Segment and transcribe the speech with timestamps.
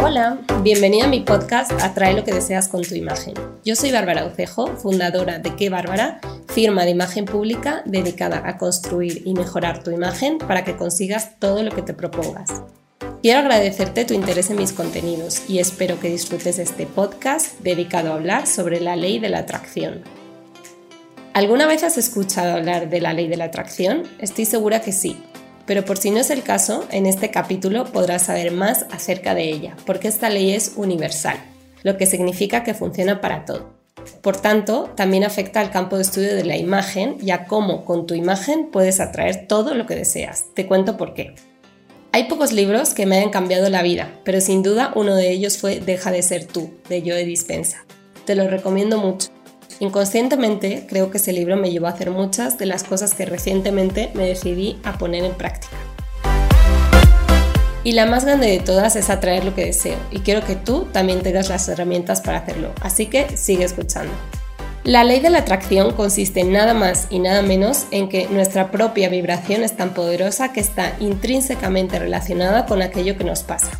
[0.00, 3.34] Hola, bienvenida a mi podcast Atrae lo que deseas con tu imagen.
[3.64, 9.22] Yo soy Bárbara Ucejo, fundadora de Qué Bárbara, firma de imagen pública dedicada a construir
[9.24, 12.62] y mejorar tu imagen para que consigas todo lo que te propongas.
[13.22, 18.14] Quiero agradecerte tu interés en mis contenidos y espero que disfrutes este podcast dedicado a
[18.14, 20.04] hablar sobre la ley de la atracción.
[21.34, 24.04] ¿Alguna vez has escuchado hablar de la ley de la atracción?
[24.20, 25.16] Estoy segura que sí,
[25.68, 29.50] pero por si no es el caso, en este capítulo podrás saber más acerca de
[29.50, 31.36] ella, porque esta ley es universal,
[31.82, 33.74] lo que significa que funciona para todo.
[34.22, 38.06] Por tanto, también afecta al campo de estudio de la imagen y a cómo con
[38.06, 40.46] tu imagen puedes atraer todo lo que deseas.
[40.54, 41.34] Te cuento por qué.
[42.12, 45.58] Hay pocos libros que me hayan cambiado la vida, pero sin duda uno de ellos
[45.58, 47.84] fue Deja de ser tú, de Joe Dispensa.
[48.24, 49.28] Te lo recomiendo mucho.
[49.80, 54.10] Inconscientemente creo que ese libro me llevó a hacer muchas de las cosas que recientemente
[54.14, 55.76] me decidí a poner en práctica.
[57.84, 60.88] Y la más grande de todas es atraer lo que deseo y quiero que tú
[60.92, 64.12] también tengas las herramientas para hacerlo, así que sigue escuchando.
[64.82, 69.08] La ley de la atracción consiste nada más y nada menos en que nuestra propia
[69.08, 73.70] vibración es tan poderosa que está intrínsecamente relacionada con aquello que nos pasa.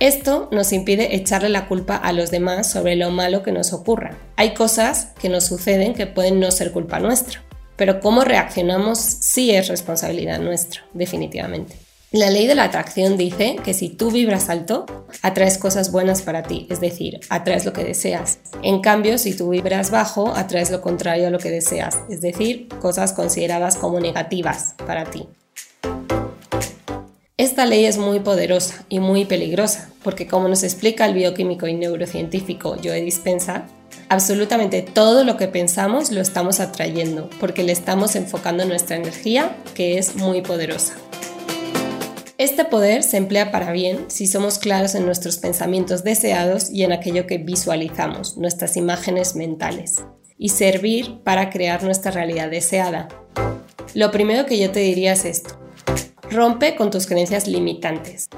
[0.00, 4.16] Esto nos impide echarle la culpa a los demás sobre lo malo que nos ocurra.
[4.36, 7.42] Hay cosas que nos suceden que pueden no ser culpa nuestra,
[7.76, 11.76] pero cómo reaccionamos sí es responsabilidad nuestra, definitivamente.
[12.12, 14.86] La ley de la atracción dice que si tú vibras alto,
[15.20, 18.38] atraes cosas buenas para ti, es decir, atraes lo que deseas.
[18.62, 22.68] En cambio, si tú vibras bajo, atraes lo contrario a lo que deseas, es decir,
[22.80, 25.28] cosas consideradas como negativas para ti.
[27.36, 31.74] Esta ley es muy poderosa y muy peligrosa, porque como nos explica el bioquímico y
[31.74, 33.66] neurocientífico Joe Dispensa,
[34.08, 39.98] absolutamente todo lo que pensamos lo estamos atrayendo, porque le estamos enfocando nuestra energía, que
[39.98, 40.94] es muy poderosa.
[42.38, 46.92] Este poder se emplea para bien si somos claros en nuestros pensamientos deseados y en
[46.92, 49.96] aquello que visualizamos, nuestras imágenes mentales,
[50.38, 53.08] y servir para crear nuestra realidad deseada.
[53.92, 55.60] Lo primero que yo te diría es esto
[56.30, 58.28] Rompe con tus creencias limitantes.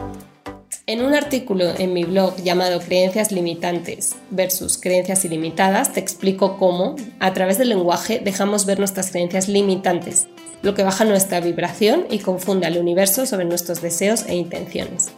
[0.93, 6.97] En un artículo en mi blog llamado Creencias limitantes versus creencias ilimitadas, te explico cómo,
[7.19, 10.27] a través del lenguaje, dejamos ver nuestras creencias limitantes,
[10.61, 15.13] lo que baja nuestra vibración y confunde al universo sobre nuestros deseos e intenciones.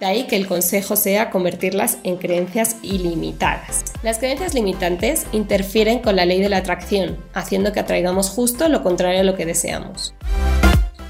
[0.00, 3.86] De ahí que el consejo sea convertirlas en creencias ilimitadas.
[4.02, 8.82] Las creencias limitantes interfieren con la ley de la atracción, haciendo que atraigamos justo lo
[8.82, 10.12] contrario a lo que deseamos.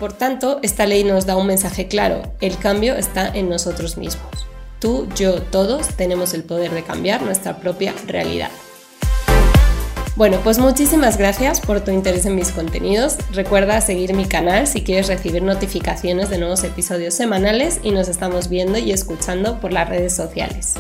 [0.05, 4.47] Por tanto, esta ley nos da un mensaje claro, el cambio está en nosotros mismos.
[4.79, 8.51] Tú, yo, todos tenemos el poder de cambiar nuestra propia realidad.
[10.15, 13.17] Bueno, pues muchísimas gracias por tu interés en mis contenidos.
[13.33, 18.51] Recuerda seguir mi canal si quieres recibir notificaciones de nuevos episodios semanales y nos estamos
[18.51, 20.75] viendo y escuchando por las redes sociales.